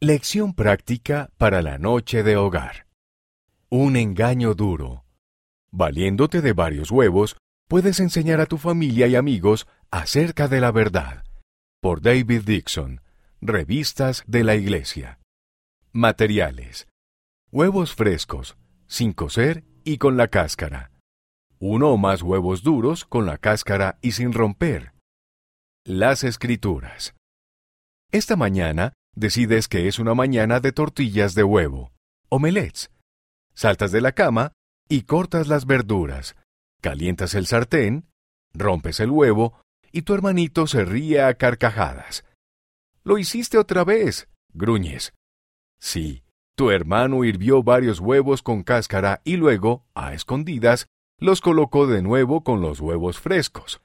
[0.00, 2.86] Lección práctica para la noche de hogar.
[3.68, 5.04] Un engaño duro.
[5.72, 7.36] Valiéndote de varios huevos,
[7.66, 11.24] puedes enseñar a tu familia y amigos acerca de la verdad.
[11.80, 13.00] Por David Dixon,
[13.40, 15.18] Revistas de la Iglesia.
[15.90, 16.86] Materiales.
[17.50, 18.56] Huevos frescos,
[18.86, 20.92] sin cocer y con la cáscara.
[21.58, 24.92] Uno o más huevos duros con la cáscara y sin romper.
[25.84, 27.16] Las escrituras.
[28.12, 31.92] Esta mañana decides que es una mañana de tortillas de huevo,
[32.28, 32.90] omelets.
[33.54, 34.52] Saltas de la cama
[34.88, 36.36] y cortas las verduras,
[36.80, 38.08] calientas el sartén,
[38.54, 39.60] rompes el huevo
[39.92, 42.24] y tu hermanito se ríe a carcajadas.
[43.02, 45.14] Lo hiciste otra vez, gruñes.
[45.80, 46.22] Sí,
[46.54, 50.88] tu hermano hirvió varios huevos con cáscara y luego, a escondidas,
[51.18, 53.80] los colocó de nuevo con los huevos frescos.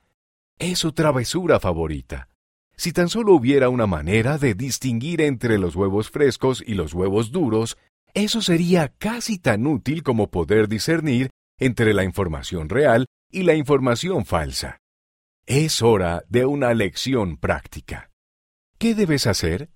[0.59, 2.29] Es su travesura favorita.
[2.75, 7.31] Si tan solo hubiera una manera de distinguir entre los huevos frescos y los huevos
[7.31, 7.77] duros,
[8.13, 14.25] eso sería casi tan útil como poder discernir entre la información real y la información
[14.25, 14.77] falsa.
[15.45, 18.09] Es hora de una lección práctica.
[18.77, 19.69] ¿Qué debes hacer?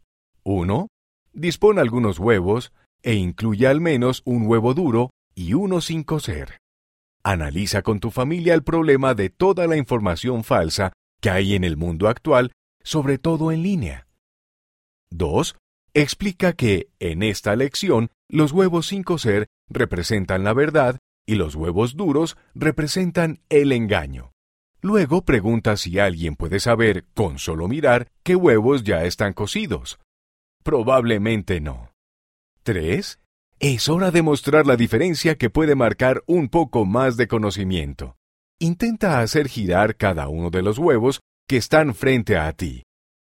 [0.44, 0.88] 1.
[1.34, 2.74] Dispone algunos huevos
[3.04, 6.60] e incluye al menos un huevo duro y uno sin cocer.
[7.24, 11.78] Analiza con tu familia el problema de toda la información falsa que hay en el
[11.78, 12.52] mundo actual
[12.88, 14.08] sobre todo en línea.
[15.10, 15.58] 2.
[15.94, 21.98] Explica que, en esta lección, los huevos sin cocer representan la verdad y los huevos
[21.98, 24.32] duros representan el engaño.
[24.82, 30.00] Luego pregunta si alguien puede saber, con solo mirar, qué huevos ya están cocidos.
[30.64, 31.92] Probablemente no.
[32.64, 33.20] 3.
[33.60, 38.16] Es hora de mostrar la diferencia que puede marcar un poco más de conocimiento.
[38.60, 42.84] Intenta hacer girar cada uno de los huevos que están frente a ti.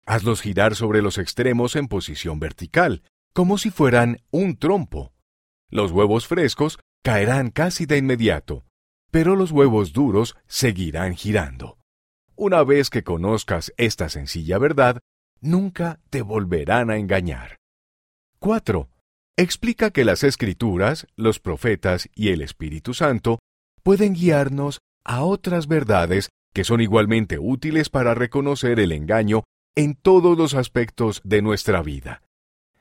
[0.04, 5.12] Hazlos girar sobre los extremos en posición vertical, como si fueran un trompo.
[5.70, 8.64] Los huevos frescos caerán casi de inmediato,
[9.10, 11.78] pero los huevos duros seguirán girando.
[12.34, 15.00] Una vez que conozcas esta sencilla verdad,
[15.40, 17.58] nunca te volverán a engañar.
[18.40, 18.88] 4.
[19.36, 23.38] Explica que las escrituras, los profetas y el Espíritu Santo
[23.82, 29.44] pueden guiarnos a otras verdades que son igualmente útiles para reconocer el engaño
[29.76, 32.22] en todos los aspectos de nuestra vida.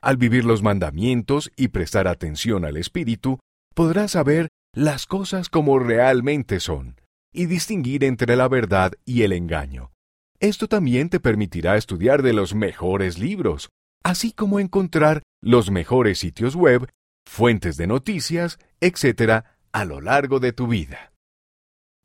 [0.00, 3.38] Al vivir los mandamientos y prestar atención al Espíritu,
[3.74, 7.00] podrás saber las cosas como realmente son
[7.32, 9.92] y distinguir entre la verdad y el engaño.
[10.40, 13.68] Esto también te permitirá estudiar de los mejores libros,
[14.02, 16.88] así como encontrar los mejores sitios web,
[17.26, 21.09] fuentes de noticias, etc., a lo largo de tu vida.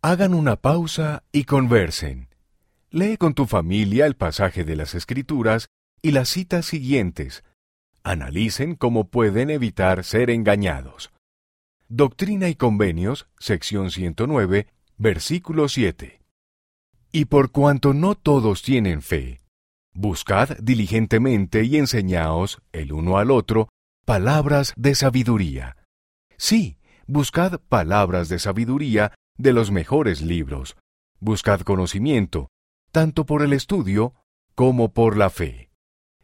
[0.07, 2.29] Hagan una pausa y conversen.
[2.91, 5.69] Lee con tu familia el pasaje de las Escrituras
[6.03, 7.43] y las citas siguientes.
[8.03, 11.11] Analicen cómo pueden evitar ser engañados.
[11.88, 14.67] Doctrina y Convenios, sección 109,
[14.99, 16.22] versículo 7.
[17.11, 19.39] Y por cuanto no todos tienen fe,
[19.91, 23.69] buscad diligentemente y enseñaos el uno al otro
[24.05, 25.77] palabras de sabiduría.
[26.37, 26.77] Sí,
[27.07, 30.78] buscad palabras de sabiduría de los mejores libros.
[31.19, 32.50] Buscad conocimiento,
[32.91, 34.13] tanto por el estudio
[34.53, 35.69] como por la fe.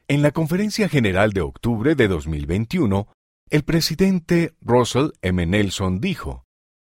[0.07, 3.07] En la Conferencia General de octubre de 2021,
[3.49, 5.45] el presidente Russell M.
[5.45, 6.43] Nelson dijo,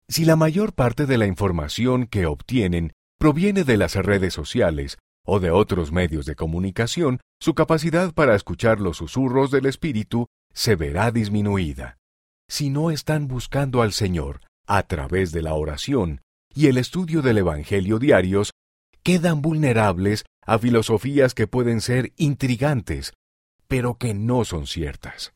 [0.08, 5.40] Si la mayor parte de la información que obtienen proviene de las redes sociales o
[5.40, 11.12] de otros medios de comunicación, su capacidad para escuchar los susurros del Espíritu se verá
[11.12, 11.98] disminuida.
[12.50, 16.22] Si no están buscando al Señor a través de la oración
[16.54, 18.52] y el estudio del Evangelio diarios,
[19.02, 23.14] quedan vulnerables a filosofías que pueden ser intrigantes,
[23.68, 25.34] pero que no son ciertas.